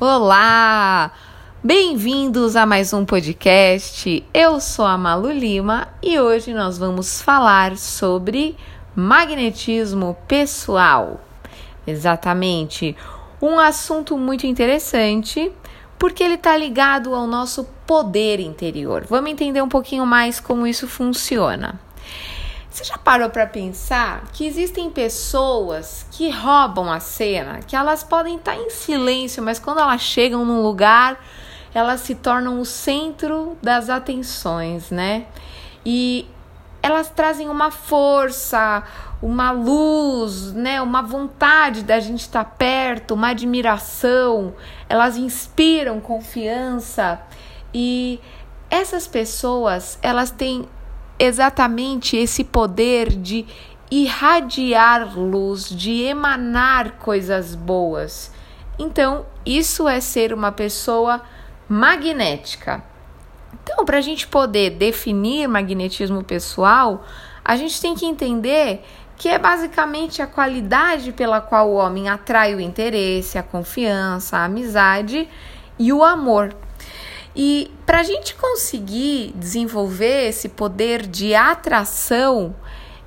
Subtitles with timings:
[0.00, 1.10] Olá!
[1.60, 4.24] Bem-vindos a mais um podcast.
[4.32, 8.56] Eu sou a Malu Lima e hoje nós vamos falar sobre
[8.94, 11.20] magnetismo pessoal.
[11.84, 12.96] Exatamente,
[13.42, 15.50] um assunto muito interessante
[15.98, 19.04] porque ele está ligado ao nosso poder interior.
[19.04, 21.80] Vamos entender um pouquinho mais como isso funciona.
[22.70, 28.36] Você já parou para pensar que existem pessoas que roubam a cena, que elas podem
[28.36, 31.18] estar em silêncio, mas quando elas chegam num lugar,
[31.74, 35.26] elas se tornam o centro das atenções, né?
[35.84, 36.28] E
[36.82, 38.82] elas trazem uma força,
[39.20, 44.54] uma luz, né, uma vontade da gente estar perto, uma admiração.
[44.88, 47.20] Elas inspiram confiança
[47.74, 48.20] e
[48.70, 50.68] essas pessoas, elas têm
[51.18, 53.46] exatamente esse poder de
[53.90, 58.32] irradiar luz, de emanar coisas boas.
[58.78, 61.22] Então, isso é ser uma pessoa
[61.68, 62.82] magnética.
[63.62, 67.04] Então, para a gente poder definir magnetismo pessoal,
[67.44, 68.84] a gente tem que entender
[69.16, 74.44] que é basicamente a qualidade pela qual o homem atrai o interesse, a confiança, a
[74.44, 75.28] amizade
[75.78, 76.54] e o amor.
[77.40, 82.52] E para a gente conseguir desenvolver esse poder de atração,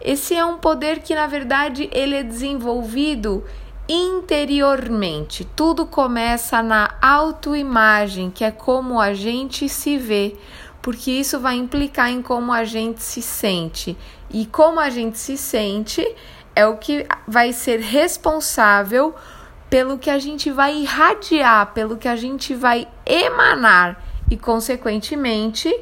[0.00, 3.42] esse é um poder que na verdade ele é desenvolvido
[3.88, 5.44] interiormente.
[5.56, 10.36] Tudo começa na autoimagem, que é como a gente se vê,
[10.80, 13.98] porque isso vai implicar em como a gente se sente.
[14.32, 16.06] E como a gente se sente
[16.54, 19.12] é o que vai ser responsável
[19.68, 25.74] pelo que a gente vai irradiar, pelo que a gente vai emanar e, consequentemente,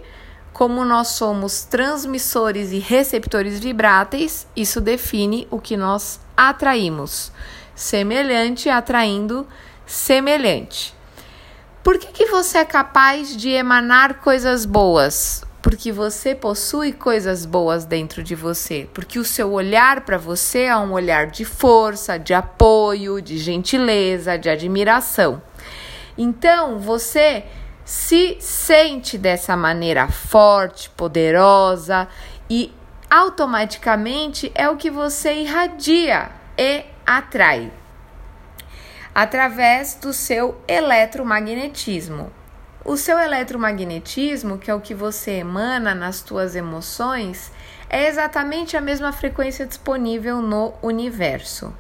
[0.53, 7.31] como nós somos transmissores e receptores vibráteis, isso define o que nós atraímos.
[7.77, 9.47] Semelhante atraindo
[9.87, 10.95] semelhante.
[11.83, 15.45] Por que, que você é capaz de emanar coisas boas?
[15.63, 18.89] Porque você possui coisas boas dentro de você.
[18.93, 24.37] Porque o seu olhar para você é um olhar de força, de apoio, de gentileza,
[24.37, 25.41] de admiração.
[26.17, 27.45] Então, você
[27.89, 32.07] se sente dessa maneira forte, poderosa
[32.51, 32.71] e
[33.09, 36.29] automaticamente é o que você irradia
[36.59, 37.73] e atrai
[39.15, 42.31] através do seu eletromagnetismo.
[42.85, 47.51] O seu eletromagnetismo, que é o que você emana nas suas emoções,
[47.89, 51.73] é exatamente a mesma frequência disponível no universo.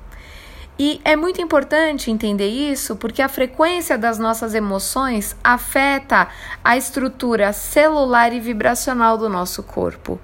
[0.78, 6.28] E é muito importante entender isso porque a frequência das nossas emoções afeta
[6.62, 10.20] a estrutura celular e vibracional do nosso corpo.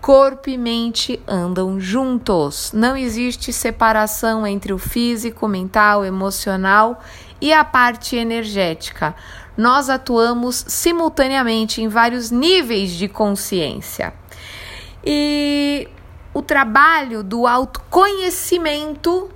[0.00, 2.72] Corpo e mente andam juntos.
[2.72, 7.00] Não existe separação entre o físico, mental, emocional
[7.40, 9.14] e a parte energética.
[9.56, 14.12] Nós atuamos simultaneamente em vários níveis de consciência.
[15.04, 15.88] E
[16.34, 19.30] o trabalho do autoconhecimento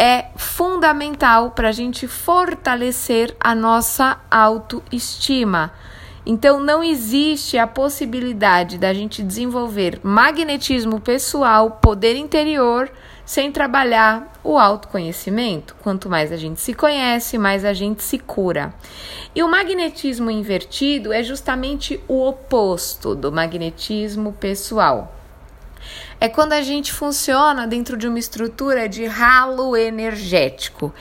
[0.00, 5.74] é fundamental para a gente fortalecer a nossa autoestima.
[6.24, 12.90] Então, não existe a possibilidade da gente desenvolver magnetismo pessoal, poder interior,
[13.26, 15.76] sem trabalhar o autoconhecimento.
[15.82, 18.72] Quanto mais a gente se conhece, mais a gente se cura.
[19.34, 25.19] E o magnetismo invertido é justamente o oposto do magnetismo pessoal
[26.20, 30.92] é quando a gente funciona dentro de uma estrutura de ralo energético.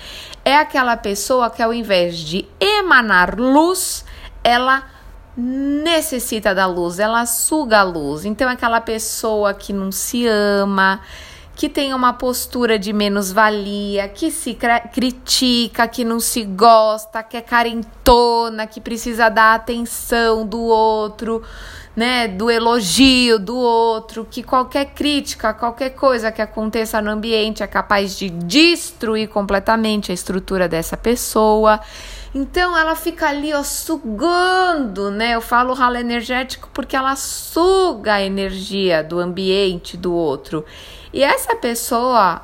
[0.46, 4.06] É aquela pessoa que, ao invés de emanar luz,
[4.44, 4.84] ela
[5.36, 8.26] necessita da luz, ela suga a luz.
[8.26, 11.02] Então, é aquela pessoa que não se ama,
[11.60, 14.58] que tem uma postura de menos-valia, que se
[14.94, 21.44] critica, que não se gosta, que é carentona, que precisa da atenção do outro
[22.00, 27.68] né, do elogio do outro, que qualquer crítica, qualquer coisa que aconteça no ambiente é
[27.68, 31.82] capaz de destruir completamente a estrutura dessa pessoa.
[32.34, 35.36] Então ela fica ali, ó, sugando, né?
[35.36, 40.64] Eu falo ralo energético porque ela suga a energia do ambiente do outro.
[41.12, 42.42] E essa pessoa,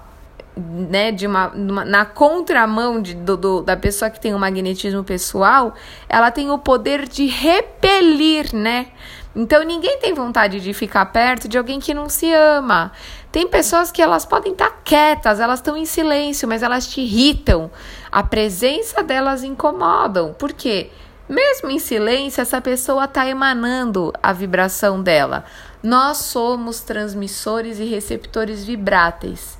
[0.55, 5.03] né, de uma, uma na contramão de, do, do, da pessoa que tem o magnetismo
[5.03, 5.73] pessoal,
[6.07, 8.87] ela tem o poder de repelir, né?
[9.35, 12.93] Então ninguém tem vontade de ficar perto de alguém que não se ama.
[13.31, 17.69] Tem pessoas que elas podem estar quietas, elas estão em silêncio, mas elas te irritam.
[18.09, 20.33] A presença delas incomodam.
[20.33, 20.89] Por quê?
[21.27, 25.43] Mesmo em silêncio, essa pessoa está emanando a vibração dela.
[25.83, 29.57] Nós somos transmissores e receptores vibráteis.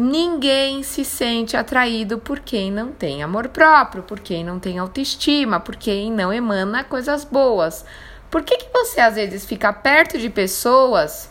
[0.00, 5.58] Ninguém se sente atraído por quem não tem amor próprio, por quem não tem autoestima,
[5.58, 7.84] por quem não emana coisas boas.
[8.30, 11.28] Por que, que você às vezes fica perto de pessoas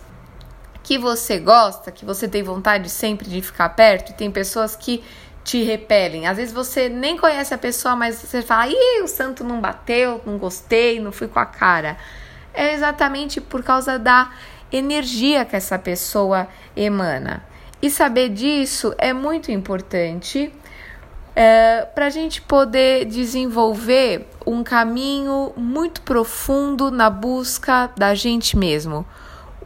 [0.84, 5.02] que você gosta, que você tem vontade sempre de ficar perto, e tem pessoas que
[5.46, 6.28] te repelem?
[6.28, 10.22] Às vezes você nem conhece a pessoa, mas você fala, ih, o santo não bateu,
[10.26, 11.96] não gostei, não fui com a cara.
[12.54, 14.30] É exatamente por causa da
[14.70, 17.42] energia que essa pessoa emana.
[17.82, 20.52] E saber disso é muito importante
[21.36, 29.06] é, para a gente poder desenvolver um caminho muito profundo na busca da gente mesmo.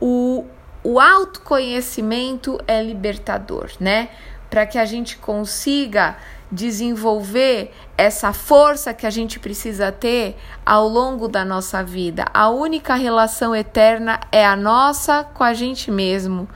[0.01, 0.45] O,
[0.83, 4.09] o autoconhecimento é libertador, né?
[4.49, 6.17] Para que a gente consiga
[6.51, 10.35] desenvolver essa força que a gente precisa ter
[10.65, 12.25] ao longo da nossa vida.
[12.33, 16.49] A única relação eterna é a nossa com a gente mesmo.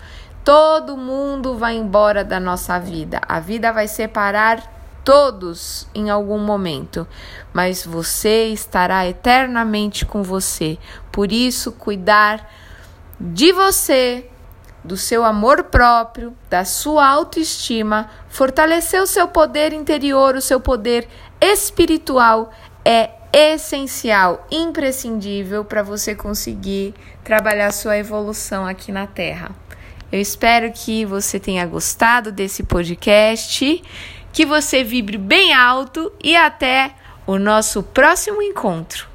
[0.46, 3.20] Todo mundo vai embora da nossa vida.
[3.28, 4.62] A vida vai separar
[5.04, 7.08] todos em algum momento,
[7.52, 10.78] mas você estará eternamente com você.
[11.12, 12.48] Por isso, cuidar
[13.20, 14.30] de você,
[14.84, 21.08] do seu amor próprio, da sua autoestima, fortalecer o seu poder interior, o seu poder
[21.42, 22.52] espiritual
[22.86, 26.94] é essencial, imprescindível para você conseguir
[27.24, 29.50] trabalhar sua evolução aqui na Terra.
[30.12, 33.84] Eu espero que você tenha gostado desse podcast,
[34.32, 36.94] que você vibre bem alto e até
[37.26, 39.15] o nosso próximo encontro.